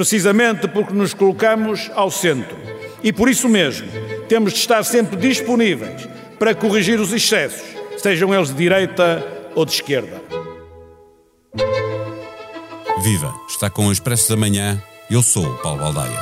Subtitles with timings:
[0.00, 2.56] precisamente porque nos colocamos ao centro.
[3.02, 3.86] E por isso mesmo,
[4.30, 7.68] temos de estar sempre disponíveis para corrigir os excessos,
[7.98, 9.22] sejam eles de direita
[9.54, 10.22] ou de esquerda.
[13.04, 13.34] Viva!
[13.46, 14.82] Está com o Expresso da Manhã.
[15.10, 16.18] Eu sou o Paulo Baldaia.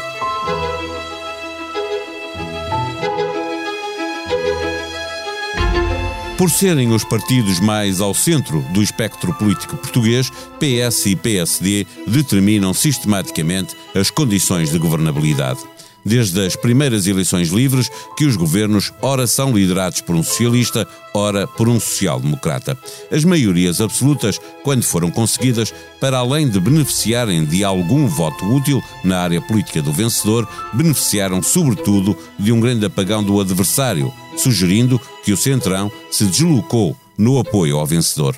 [6.39, 10.30] Por serem os partidos mais ao centro do espectro político português,
[10.61, 15.59] PS e PSD determinam sistematicamente as condições de governabilidade
[16.05, 21.47] desde as primeiras eleições livres, que os governos ora são liderados por um socialista, ora
[21.47, 22.77] por um social-democrata.
[23.11, 29.19] As maiorias absolutas, quando foram conseguidas, para além de beneficiarem de algum voto útil na
[29.19, 35.37] área política do vencedor, beneficiaram sobretudo de um grande apagão do adversário, sugerindo que o
[35.37, 38.37] Centrão se deslocou no apoio ao vencedor.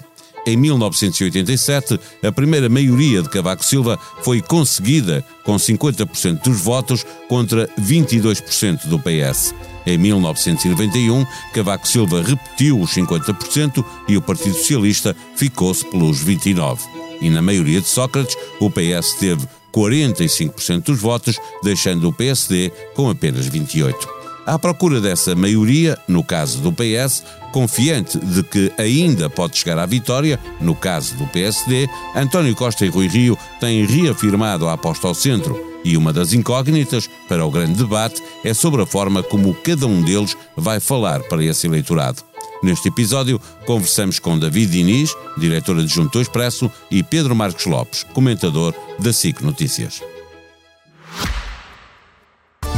[0.51, 7.69] Em 1987, a primeira maioria de Cavaco Silva foi conseguida com 50% dos votos contra
[7.81, 9.55] 22% do PS.
[9.87, 16.81] Em 1991, Cavaco Silva repetiu os 50% e o Partido Socialista ficou-se pelos 29%.
[17.21, 23.09] E na maioria de Sócrates, o PS teve 45% dos votos, deixando o PSD com
[23.09, 24.20] apenas 28%.
[24.51, 29.87] À procura dessa maioria, no caso do PS, confiante de que ainda pode chegar à
[29.87, 35.15] vitória, no caso do PSD, António Costa e Rui Rio têm reafirmado a aposta ao
[35.15, 35.57] centro.
[35.85, 40.03] E uma das incógnitas para o grande debate é sobre a forma como cada um
[40.03, 42.25] deles vai falar para esse eleitorado.
[42.61, 48.75] Neste episódio, conversamos com David Diniz, diretor adjunto do Expresso, e Pedro Marcos Lopes, comentador
[48.99, 50.03] da SIC Notícias.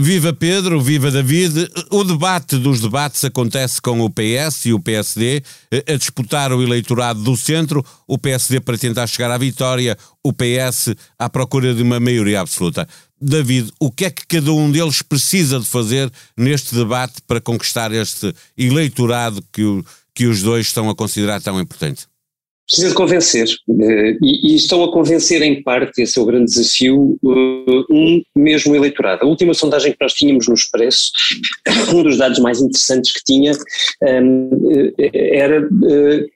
[0.00, 1.70] Viva Pedro, viva David.
[1.90, 5.42] O debate dos debates acontece com o PS e o PSD
[5.86, 10.94] a disputar o eleitorado do centro, o PSD para tentar chegar à vitória, o PS
[11.18, 12.86] à procura de uma maioria absoluta.
[13.20, 17.92] David, o que é que cada um deles precisa de fazer neste debate para conquistar
[17.92, 19.84] este eleitorado que, o,
[20.14, 22.06] que os dois estão a considerar tão importante?
[22.68, 26.44] Precisa de convencer, eh, e, e, estão a convencer em parte, esse é o grande
[26.44, 29.24] desafio, eh, um mesmo eleitorado.
[29.24, 31.10] A última sondagem que nós tínhamos no Expresso,
[31.96, 33.52] um dos dados mais interessantes que tinha,
[34.02, 34.50] ehm,
[34.98, 35.66] eh, era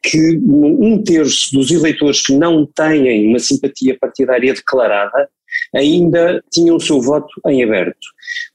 [0.02, 5.28] que um terço dos eleitores que não têm uma simpatia partidária declarada
[5.74, 7.98] ainda tinham o seu voto em aberto.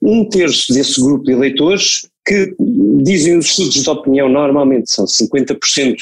[0.02, 2.56] Um terço desse grupo de eleitores que
[3.04, 5.96] dizem os estudos de opinião normalmente são 50%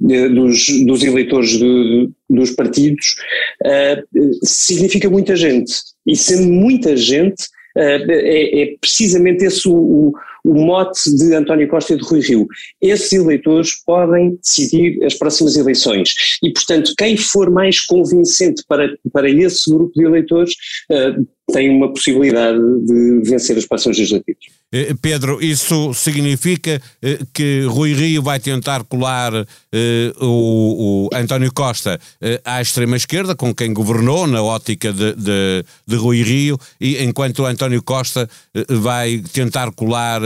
[0.00, 3.16] dos, dos eleitores de, dos partidos,
[3.64, 5.72] uh, significa muita gente.
[6.06, 7.42] E sendo muita gente,
[7.76, 10.12] uh, é, é, precisamente esse o,
[10.44, 12.46] o, mote de António Costa e de Rui Rio.
[12.80, 16.14] Esses eleitores podem decidir as próximas eleições.
[16.42, 20.54] E, portanto, quem for mais convincente para, para esse grupo de eleitores
[20.90, 24.61] uh, tem uma possibilidade de vencer as próximas legislativas.
[24.72, 31.52] Eh, Pedro, isso significa eh, que Rui Rio vai tentar colar eh, o, o, António
[31.52, 32.00] Costa
[32.44, 37.82] à extrema-esquerda, com quem governou, na ótica de, de, de, Rui Rio, e enquanto António
[37.82, 38.28] Costa
[38.68, 40.20] vai tentar colar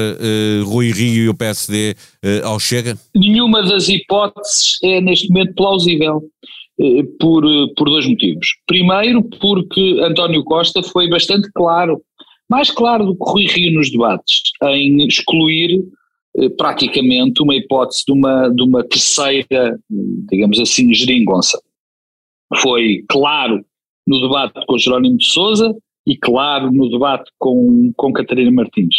[0.65, 1.95] Rui Rio e o PSD
[2.45, 2.97] ao Chega?
[3.15, 6.23] Nenhuma das hipóteses é neste momento plausível.
[7.19, 7.43] Por,
[7.75, 8.49] por dois motivos.
[8.67, 12.03] Primeiro, porque António Costa foi bastante claro
[12.49, 15.83] mais claro do que Rui Rio nos debates, em excluir
[16.39, 19.79] eh, praticamente uma hipótese de uma, de uma terceira,
[20.31, 21.61] digamos assim, geringonça.
[22.61, 23.65] Foi claro
[24.07, 25.75] no debate com Jerónimo de Souza
[26.07, 28.95] e claro no debate com, com Catarina Martins.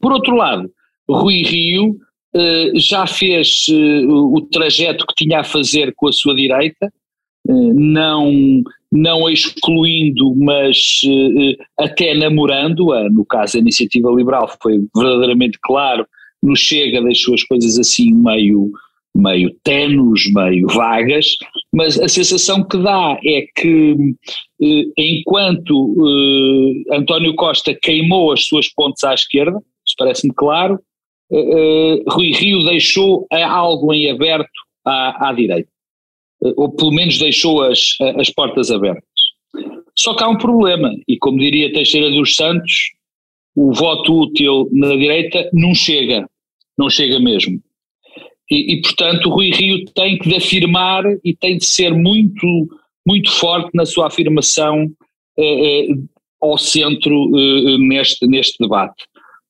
[0.00, 0.70] Por outro lado,
[1.08, 1.96] Rui Rio
[2.34, 6.90] eh, já fez eh, o trajeto que tinha a fazer com a sua direita,
[7.46, 8.62] não
[8.92, 16.06] não excluindo, mas uh, até namorando, uh, no caso a iniciativa liberal foi verdadeiramente claro,
[16.42, 18.70] no Chega deixou as coisas assim meio,
[19.16, 21.36] meio tenos, meio vagas,
[21.72, 25.96] mas a sensação que dá é que uh, enquanto
[26.92, 30.78] António Costa queimou as suas pontes à esquerda, isso parece-me claro,
[32.08, 34.50] Rui Rio deixou algo em aberto
[34.84, 35.71] à, à direita
[36.56, 39.02] ou pelo menos deixou as, as portas abertas.
[39.96, 42.92] Só que há um problema, e como diria Teixeira dos Santos,
[43.54, 46.26] o voto útil na direita não chega,
[46.78, 47.60] não chega mesmo.
[48.50, 52.46] E, e, portanto, o Rui Rio tem que afirmar e tem de ser muito,
[53.06, 54.90] muito forte na sua afirmação
[55.38, 55.94] eh, eh
[56.42, 59.04] ao centro eh, neste, neste debate.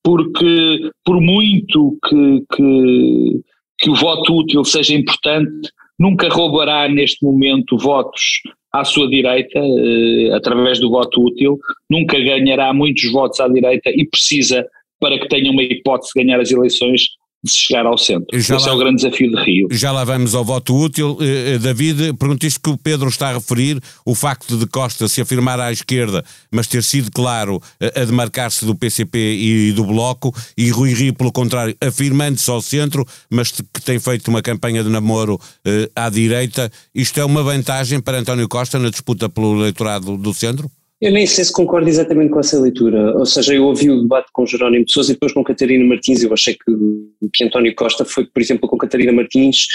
[0.05, 3.41] Porque, por muito que, que,
[3.79, 5.71] que o voto útil seja importante,
[6.03, 8.41] nunca roubará neste momento votos
[8.73, 14.05] à sua direita, eh, através do voto útil, nunca ganhará muitos votos à direita e
[14.05, 14.67] precisa,
[14.99, 17.07] para que tenha uma hipótese de ganhar as eleições,
[17.43, 18.27] de chegar ao centro.
[18.39, 19.69] Já Esse lá, é o grande desafio de Rio.
[19.71, 21.19] Já lá vamos ao voto útil.
[21.21, 25.09] Eh, eh, David, pergunto isto que o Pedro está a referir, o facto de Costa
[25.09, 30.35] se afirmar à esquerda, mas ter sido claro a demarcar-se do PCP e do Bloco,
[30.57, 34.89] e Rui Rio, pelo contrário, afirmando-se ao centro, mas que tem feito uma campanha de
[34.89, 36.71] namoro eh, à direita.
[36.95, 40.71] Isto é uma vantagem para António Costa na disputa pelo eleitorado do centro?
[41.03, 44.29] Eu nem sei se concordo exatamente com essa leitura, ou seja, eu ouvi o debate
[44.33, 48.05] com Jerónimo de Sousa e depois com Catarina Martins, eu achei que, que António Costa
[48.05, 49.67] foi, por exemplo, com Catarina Martins,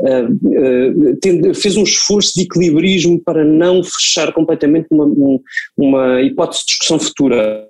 [0.00, 5.06] uh, uh, fez um esforço de equilibrismo para não fechar completamente uma,
[5.76, 7.64] uma hipótese de discussão futura.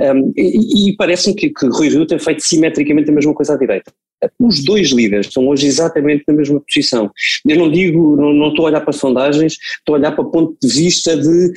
[0.00, 3.56] Um, e, e parece-me que, que Rui Rio tem feito simetricamente a mesma coisa à
[3.56, 3.92] direita.
[4.38, 7.10] Os dois líderes estão hoje exatamente na mesma posição.
[7.46, 10.30] Eu não digo, não, não estou a olhar para sondagens, estou a olhar para o
[10.30, 11.52] ponto de vista de,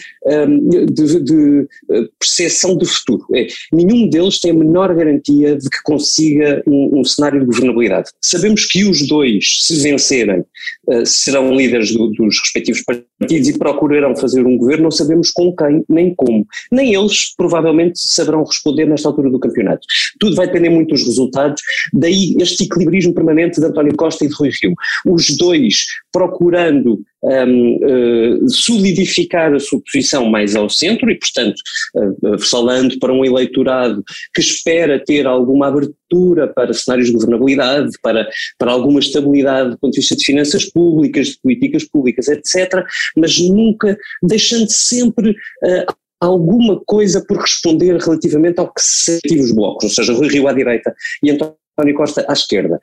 [0.86, 3.25] de, de eh, percepção do futuro.
[3.36, 8.10] É, nenhum deles tem a menor garantia de que consiga um, um, cenário de governabilidade.
[8.22, 10.44] Sabemos que os dois, se vencerem,
[10.88, 15.56] uh, serão líderes do, dos respectivos partidos e procurarão fazer um governo, não sabemos com
[15.56, 16.46] quem nem como.
[16.72, 19.86] Nem eles provavelmente saberão responder nesta altura do campeonato.
[20.19, 21.62] Tudo vai depender muito dos resultados,
[21.94, 24.74] daí este este equilibrismo permanente de António Costa e de Rui Rio.
[25.06, 31.56] Os dois procurando um, uh, solidificar a sua posição mais ao centro e, portanto,
[31.95, 34.03] uh, falando para um eleitorado
[34.33, 38.27] que espera ter alguma abertura para cenários de governabilidade, para,
[38.57, 42.83] para alguma estabilidade do ponto de vista de finanças públicas, de políticas públicas, etc.,
[43.15, 49.86] mas nunca deixando sempre uh, alguma coisa por responder relativamente ao que se os blocos,
[49.86, 50.94] ou seja, Rui Rio à direita
[51.24, 52.80] e António António Costa à esquerda.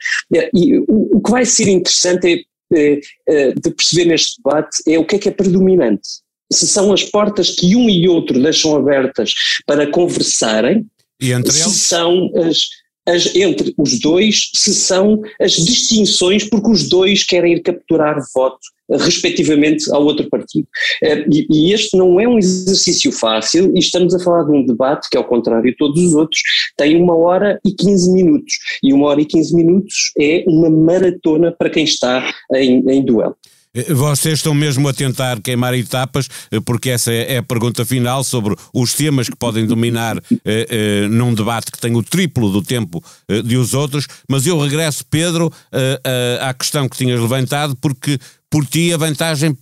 [0.55, 4.99] E o, o que vai ser interessante é, é, é, de perceber neste debate é
[4.99, 6.09] o que é que é predominante.
[6.53, 9.33] Se são as portas que um e outro deixam abertas
[9.67, 10.87] para conversarem,
[11.21, 11.77] e entre se eles?
[11.77, 12.69] são as,
[13.09, 18.61] as, entre os dois, se são as distinções, porque os dois querem ir capturar voto
[18.91, 20.67] respectivamente ao outro partido.
[21.03, 25.09] Eh, e este não é um exercício fácil e estamos a falar de um debate
[25.11, 26.41] que, ao contrário de todos os outros,
[26.77, 28.55] tem uma hora e 15 minutos.
[28.83, 33.37] E uma hora e 15 minutos é uma maratona para quem está em, em duelo.
[33.75, 38.25] Eh, vocês estão mesmo a tentar queimar etapas, eh, porque essa é a pergunta final
[38.25, 42.62] sobre os temas que podem dominar eh, eh, num debate que tem o triplo do
[42.62, 47.76] tempo eh, de os outros, mas eu regresso, Pedro, eh, à questão que tinhas levantado,
[47.76, 48.19] porque
[48.50, 49.56] por ti a vantagem,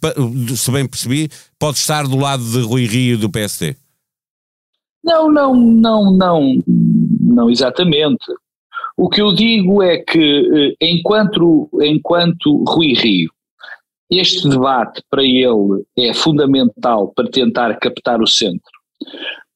[0.55, 1.29] se bem percebi,
[1.59, 3.75] pode estar do lado de Rui Rio e do PSD.
[5.02, 6.56] Não, não, não, não,
[7.20, 8.25] não exatamente.
[8.97, 13.31] O que eu digo é que enquanto, enquanto Rui Rio
[14.11, 18.70] este debate para ele é fundamental para tentar captar o centro,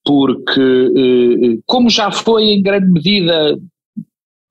[0.04, 3.56] porque, eh, como já foi em grande medida,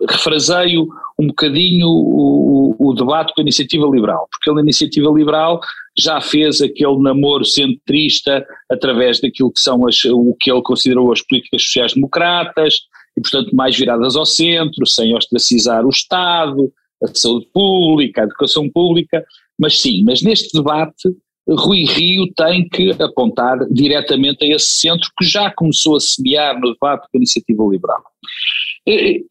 [0.07, 0.87] refraseio
[1.19, 5.59] um bocadinho o, o, debate com a iniciativa liberal, porque a iniciativa liberal
[5.97, 11.21] já fez aquele namoro centrista através daquilo que são as, o que ele considerou as
[11.21, 12.75] políticas sociais-democratas,
[13.17, 16.71] e portanto mais viradas ao centro, sem ostracizar o Estado,
[17.03, 19.25] a saúde pública, a educação pública,
[19.59, 21.09] mas sim, mas neste debate
[21.55, 26.73] Rui Rio tem que apontar diretamente a esse centro que já começou a semear no
[26.73, 28.03] debate da iniciativa liberal.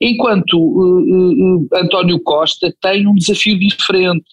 [0.00, 4.26] Enquanto uh, uh, António Costa tem um desafio diferente,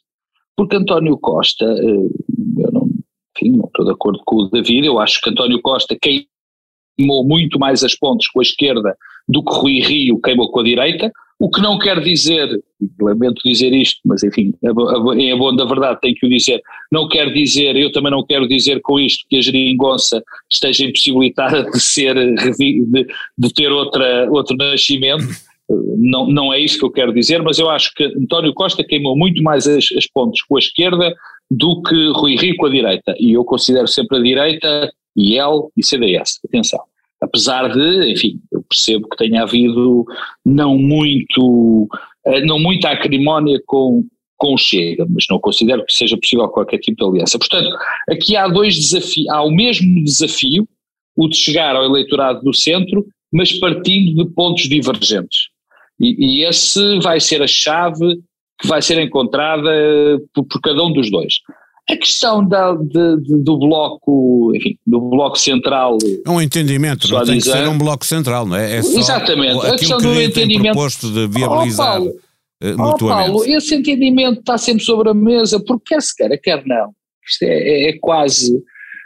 [0.56, 2.12] porque António Costa, uh,
[2.60, 2.90] eu não,
[3.36, 7.60] enfim, não estou de acordo com o David, eu acho que António Costa queimou muito
[7.60, 8.96] mais as pontes com a esquerda
[9.28, 12.48] do que Rui Rio queimou com a direita, o que não quer dizer,
[13.00, 14.54] lamento dizer isto, mas enfim,
[15.18, 18.26] em a boa da verdade tenho que o dizer, não quer dizer, eu também não
[18.26, 24.30] quero dizer com isto que a geringonça esteja impossibilitada de ser, de, de ter outra,
[24.32, 25.28] outro nascimento,
[25.98, 29.18] não, não é isso que eu quero dizer, mas eu acho que António Costa queimou
[29.18, 31.14] muito mais as, as pontes com a esquerda
[31.52, 35.84] do que Rui Rio com a direita, e eu considero sempre a direita IEL e
[35.84, 36.80] CDS, atenção
[37.26, 40.06] apesar de, enfim, eu percebo que tenha havido
[40.46, 41.88] não muito,
[42.26, 44.06] eh, não muita acrimónia com,
[44.38, 47.40] com o Chega, mas não considero que seja possível qualquer tipo de aliança.
[47.40, 47.76] Portanto,
[48.10, 50.68] aqui há dois desafios, há o mesmo desafio,
[51.16, 55.50] o de chegar ao eleitorado do centro, mas partindo de pontos divergentes.
[56.00, 58.18] E, e esse vai ser a chave
[58.60, 59.70] que vai ser encontrada
[60.34, 61.36] por, por cada um dos dois.
[61.90, 65.98] A questão da, de, de, do bloco, enfim, do bloco central.
[66.26, 68.78] É um entendimento, não tem dizer, que ser um bloco central, não é?
[68.78, 70.74] é só exatamente, a questão do entendimento.
[70.74, 72.02] proposto de viabilizar.
[72.02, 76.38] Oh, Paulo, oh, Paulo, esse entendimento está sempre sobre a mesa, porque quer se queira,
[76.38, 76.92] quer não.
[77.28, 78.52] Isto é, é, é quase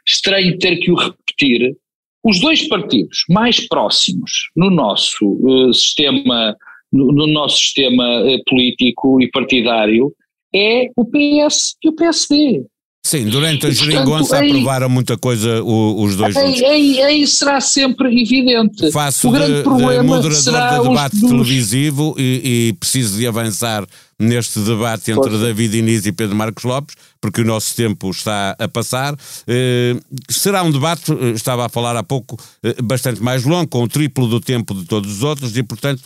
[0.07, 1.75] estranho ter que o repetir.
[2.23, 6.55] Os dois partidos mais próximos no nosso uh, sistema,
[6.91, 10.13] no, no, nosso sistema uh, político e partidário
[10.53, 12.65] é o PS e o PSD.
[13.05, 18.21] Sim, durante a geringonça aprovaram muita coisa o, os dois aí, aí, aí, será sempre
[18.21, 18.91] evidente.
[18.91, 23.17] Faço o grande de, problema de moderador será de debate os, televisivo e, e, preciso
[23.17, 23.87] de avançar
[24.19, 25.45] neste debate entre Força.
[25.45, 29.15] David Inês e Pedro Marcos Lopes, porque o nosso tempo está a passar.
[29.47, 29.95] Eh,
[30.29, 33.87] será um debate, eh, estava a falar há pouco, eh, bastante mais longo, com o
[33.87, 36.03] triplo do tempo de todos os outros e, portanto,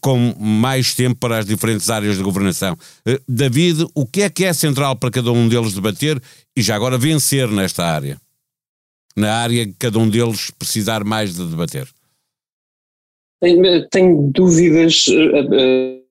[0.00, 2.76] com mais tempo para as diferentes áreas de governação.
[3.28, 6.20] David, o que é que é central para cada um deles debater
[6.56, 8.18] e já agora vencer nesta área?
[9.14, 11.86] Na área que cada um deles precisar mais de debater?
[13.42, 15.06] Tenho, tenho dúvidas.
[15.06, 16.03] Uh, uh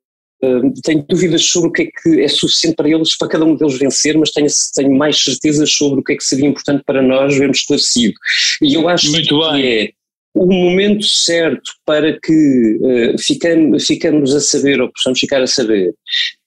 [0.84, 3.78] tenho dúvidas sobre o que é que é suficiente para eles, para cada um deles
[3.78, 7.38] vencer, mas tenho, tenho mais certezas sobre o que é que seria importante para nós
[7.38, 8.14] vermos esclarecido.
[8.62, 9.66] E eu acho Muito que bem.
[9.66, 9.92] é
[10.34, 15.94] o momento certo para que uh, ficamos, ficamos a saber, ou possamos ficar a saber,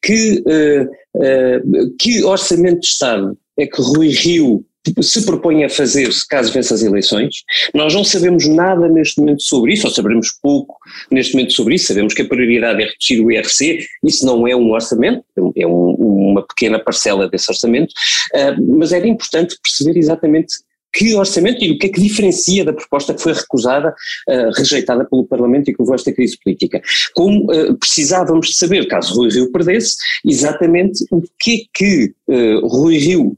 [0.03, 0.85] que, uh,
[1.17, 4.65] uh, que orçamento de Estado é que Rui Rio
[5.03, 7.43] se propõe a fazer caso vença as eleições.
[7.75, 10.77] Nós não sabemos nada neste momento sobre isso, ou saberemos pouco
[11.11, 11.87] neste momento sobre isso.
[11.87, 15.25] Sabemos que a prioridade é reduzir o IRC, isso não é um orçamento,
[15.57, 17.93] é um, uma pequena parcela desse orçamento,
[18.35, 20.55] uh, mas era importante perceber exatamente
[20.97, 23.95] que orçamento e o que é que diferencia da proposta que foi recusada,
[24.29, 26.81] uh, rejeitada pelo Parlamento e que levou a esta crise política.
[27.15, 32.67] Como uh, precisávamos de saber, caso Rui Rio perdesse, exatamente o que é que uh,
[32.67, 33.37] Rui Rio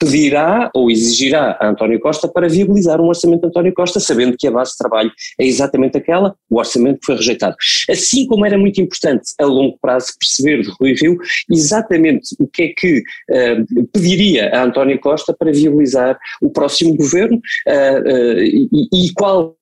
[0.00, 4.46] pedirá ou exigirá a António Costa para viabilizar um orçamento de António Costa, sabendo que
[4.46, 7.54] a base de trabalho é exatamente aquela, o orçamento que foi rejeitado.
[7.88, 11.18] Assim como era muito importante a longo prazo perceber de Rui Rio
[11.52, 17.36] exatamente o que é que uh, pediria a António Costa para viabilizar o próximo governo
[17.36, 19.54] uh, uh, e, e qual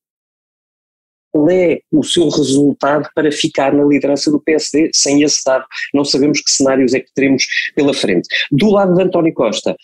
[1.38, 5.64] qual é o seu resultado para ficar na liderança do PSD sem esse dado?
[5.95, 8.28] Não sabemos que cenários é que teremos pela frente.
[8.50, 9.76] Do lado de António Costa,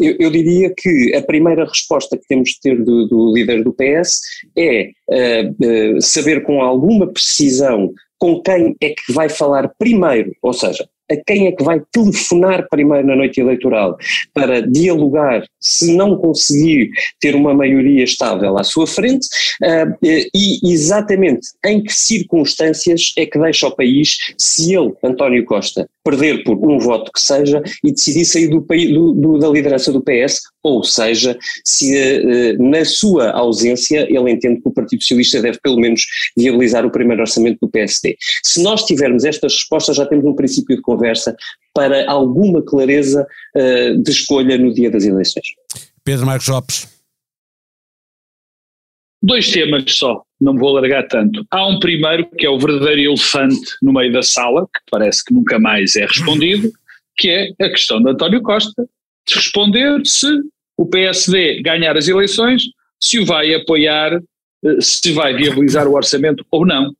[0.00, 3.74] eu, eu diria que a primeira resposta que temos de ter do, do líder do
[3.74, 4.20] PS
[4.56, 4.90] é
[6.00, 11.46] saber com alguma precisão com quem é que vai falar primeiro, ou seja, a quem
[11.46, 13.96] é que vai telefonar primeiro na noite eleitoral
[14.34, 19.26] para dialogar, se não conseguir ter uma maioria estável à sua frente,
[19.62, 25.88] uh, e exatamente em que circunstâncias é que deixa o país se ele, António Costa,
[26.06, 30.00] perder por um voto que seja e decidir sair do, do, do, da liderança do
[30.00, 35.58] PS, ou seja, se uh, na sua ausência ele entende que o Partido Socialista deve
[35.60, 38.16] pelo menos viabilizar o primeiro orçamento do PSD.
[38.44, 41.36] Se nós tivermos estas respostas, já temos um princípio de conversa
[41.74, 45.46] para alguma clareza uh, de escolha no dia das eleições.
[46.04, 46.88] Pedro Marcos Lopes.
[49.20, 51.44] Dois temas só, não vou alargar tanto.
[51.50, 55.32] Há um primeiro que é o verdadeiro elefante no meio da sala, que parece que
[55.32, 56.70] nunca mais é respondido,
[57.16, 58.86] que é a questão de António Costa
[59.26, 60.26] de responder se
[60.76, 62.62] o PSD ganhar as eleições,
[63.00, 66.92] se o vai apoiar, eh, se vai viabilizar o orçamento ou não.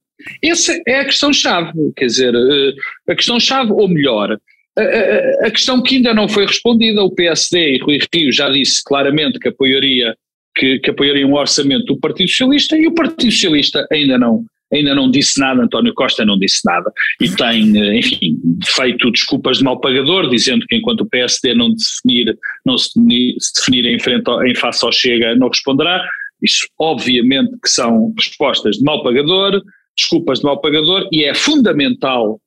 [0.42, 4.38] Essa é a questão-chave, quer dizer, eh, a questão-chave, ou melhor,
[4.78, 8.82] a, a, questão que ainda não foi respondida, o PSD e Rui Rio já disse
[8.84, 10.16] claramente que apoiaria
[10.56, 14.94] que, que apoiariam o orçamento do Partido Socialista e o Partido Socialista ainda não, ainda
[14.94, 19.64] não disse nada, António Costa não disse nada e tem, eh, enfim, feito desculpas de
[19.64, 23.98] mal pagador, dizendo que enquanto o PSD não definir, não se definir, se definir em,
[23.98, 26.02] frente em face ao Chega não responderá.
[26.42, 29.62] Isso obviamente que são respostas de mal pagador,
[29.96, 32.40] desculpas de mal pagador e é fundamental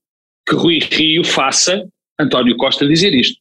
[0.47, 1.83] que Rui Rio faça
[2.19, 3.39] António Costa dizer isto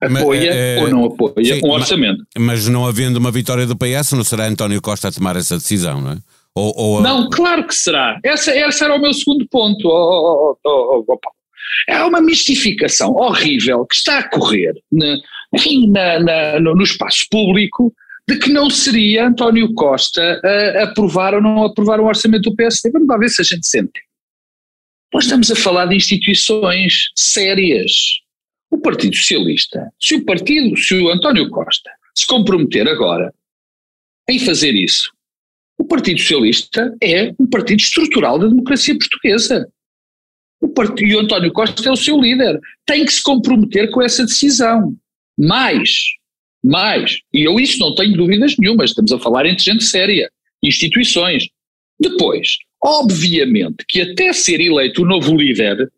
[0.00, 2.24] apoia é, ou não apoia sim, um orçamento.
[2.38, 6.00] Mas não havendo uma vitória do PS, não será António Costa a tomar essa decisão,
[6.00, 6.18] não é?
[6.54, 8.18] Ou, ou Não, claro que será.
[8.24, 9.88] Essa, esse era o meu segundo ponto.
[9.88, 11.18] Oh, oh, oh,
[11.88, 15.16] é uma mistificação horrível que está a correr na,
[15.54, 17.94] enfim, na, na, no, espaço público
[18.28, 22.90] de que não seria António Costa a aprovar ou não aprovar um orçamento do PSD.
[22.90, 24.00] Vamos lá ver se a gente sente.
[25.12, 28.20] Nós estamos a falar de instituições sérias,
[28.70, 33.34] o Partido Socialista, se o partido, se o António Costa se comprometer agora
[34.28, 35.10] em fazer isso,
[35.80, 39.66] o Partido Socialista é um partido estrutural da democracia portuguesa.
[40.60, 42.60] O partido, e o António Costa é o seu líder.
[42.84, 44.94] Tem que se comprometer com essa decisão.
[45.38, 46.02] Mais,
[46.62, 47.16] mais.
[47.32, 48.84] E eu isso não tenho dúvidas nenhuma.
[48.84, 50.30] Estamos a falar entre gente séria,
[50.62, 51.48] instituições.
[51.98, 55.90] Depois, obviamente que até ser eleito o novo líder,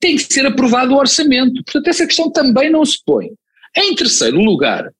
[0.00, 1.62] tem que ser aprovado o orçamento.
[1.64, 3.30] Portanto, essa questão também não se põe.
[3.76, 4.90] Em terceiro lugar,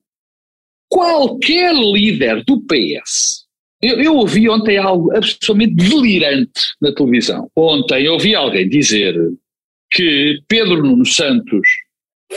[0.87, 3.45] qualquer líder do PS.
[3.81, 7.49] Eu, eu, ouvi ontem algo absolutamente delirante na televisão.
[7.55, 9.15] Ontem ouvi alguém dizer
[9.89, 11.67] que Pedro Nuno Santos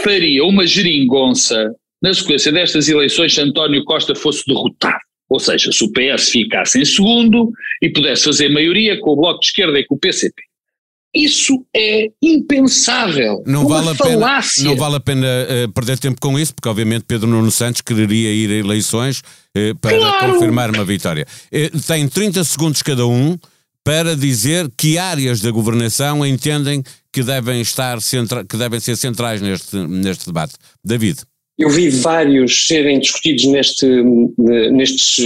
[0.02, 5.00] faria uma geringonça na sequência destas eleições se António Costa fosse derrotado.
[5.28, 7.50] Ou seja, se o PS ficasse em segundo
[7.80, 10.42] e pudesse fazer maioria com o Bloco de Esquerda e com o PCP.
[11.14, 13.42] Isso é impensável.
[13.46, 17.04] Não, vale a, pena, não vale a pena uh, perder tempo com isso, porque obviamente
[17.06, 20.32] Pedro Nuno Santos quereria ir a eleições uh, para claro.
[20.32, 21.26] confirmar uma vitória.
[21.52, 23.36] Uh, tem 30 segundos cada um
[23.84, 29.42] para dizer que áreas da governação entendem que devem, estar centra que devem ser centrais
[29.42, 30.54] neste, neste debate.
[30.82, 31.20] David.
[31.58, 33.86] Eu vi vários serem discutidos neste,
[34.38, 35.18] nestes,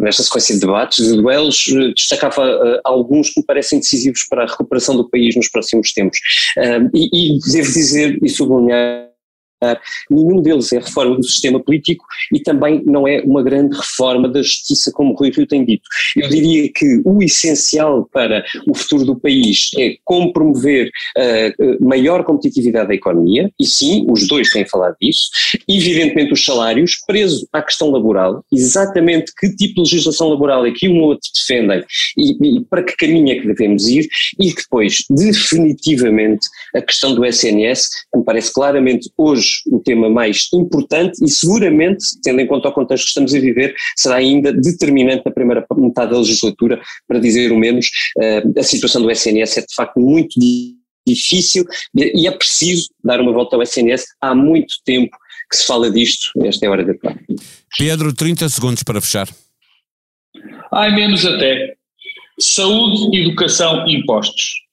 [0.00, 4.46] nesta sequência de debates, de duelos, destacava uh, alguns que me parecem decisivos para a
[4.46, 6.18] recuperação do país nos próximos tempos.
[6.56, 9.13] Uh, e, e devo dizer e sublinhar
[10.10, 14.42] Nenhum deles é reforma do sistema político e também não é uma grande reforma da
[14.42, 15.82] justiça, como Rui Rio tem dito.
[16.16, 22.24] Eu diria que o essencial para o futuro do país é como promover uh, maior
[22.24, 25.30] competitividade da economia, e sim, os dois têm falado disso,
[25.68, 30.88] evidentemente os salários, preso à questão laboral, exatamente que tipo de legislação laboral é que
[30.88, 31.84] um ou outro defendem
[32.16, 37.24] e, e para que caminho é que devemos ir, e depois, definitivamente, a questão do
[37.24, 42.68] SNS, que me parece claramente hoje o tema mais importante e seguramente, tendo em conta
[42.68, 47.18] o contexto que estamos a viver, será ainda determinante na primeira metade da legislatura, para
[47.18, 47.86] dizer o menos.
[48.16, 50.38] Uh, a situação do SNS é de facto muito
[51.06, 54.04] difícil e é preciso dar uma volta ao SNS.
[54.20, 55.16] Há muito tempo
[55.50, 57.18] que se fala disto, esta é a hora de atuar.
[57.78, 59.28] Pedro, 30 segundos para fechar.
[60.72, 61.74] Ai, menos até.
[62.40, 64.63] Saúde, educação, impostos.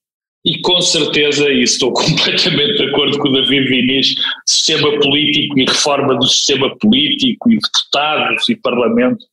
[0.43, 5.65] E com certeza, e estou completamente de acordo com o David Vinícius, sistema político e
[5.65, 9.25] reforma do sistema político e deputados e parlamento,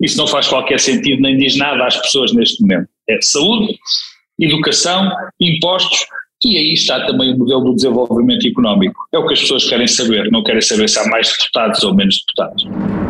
[0.00, 2.88] isso não faz qualquer sentido nem diz nada às pessoas neste momento.
[3.08, 3.78] É saúde,
[4.38, 6.06] educação, impostos
[6.44, 9.08] e aí está também o modelo do desenvolvimento económico.
[9.12, 11.94] É o que as pessoas querem saber, não querem saber se há mais deputados ou
[11.94, 13.05] menos deputados.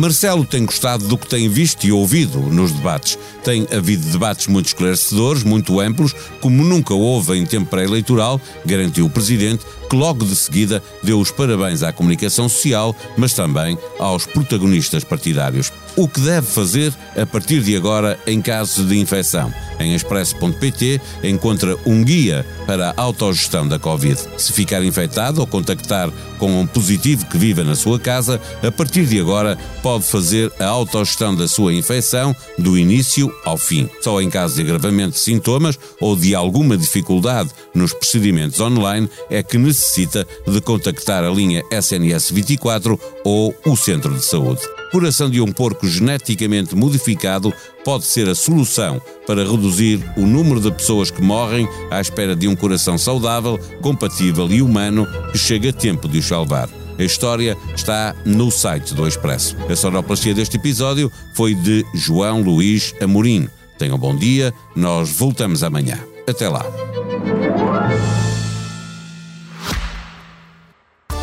[0.00, 3.18] Marcelo tem gostado do que tem visto e ouvido nos debates.
[3.44, 9.10] Tem havido debates muito esclarecedores, muito amplos, como nunca houve em tempo pré-eleitoral, garantiu o
[9.10, 15.04] Presidente, que logo de seguida deu os parabéns à comunicação social, mas também aos protagonistas
[15.04, 15.70] partidários.
[15.96, 19.52] O que deve fazer a partir de agora em caso de infecção?
[19.78, 24.18] Em expresso.pt encontra um guia para a autogestão da Covid.
[24.38, 26.08] Se ficar infectado ou contactar
[26.38, 30.66] com um positivo que viva na sua casa, a partir de agora pode fazer a
[30.66, 33.88] autogestão da sua infecção do início ao fim.
[34.02, 39.42] Só em caso de agravamento de sintomas ou de alguma dificuldade nos procedimentos online é
[39.42, 44.60] que necessita de contactar a linha SNS 24 ou o centro de saúde.
[44.92, 50.70] Coração de um porco geneticamente modificado pode ser a solução para reduzir o número de
[50.72, 55.72] pessoas que morrem à espera de um coração saudável, compatível e humano que chega a
[55.72, 56.79] tempo de os salvar.
[57.00, 59.56] A história está no site do Expresso.
[59.70, 63.48] A sonoplastia deste episódio foi de João Luís Amorim.
[63.78, 65.98] Tenham um bom dia, nós voltamos amanhã.
[66.28, 66.62] Até lá.